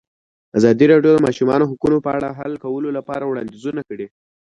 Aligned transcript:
ازادي 0.57 0.85
راډیو 0.91 1.11
د 1.15 1.17
د 1.21 1.23
ماشومانو 1.25 1.69
حقونه 1.71 1.97
په 2.05 2.09
اړه 2.15 2.27
د 2.31 2.37
حل 2.39 2.53
کولو 2.63 2.89
لپاره 2.97 3.23
وړاندیزونه 3.27 3.81
کړي. 3.89 4.07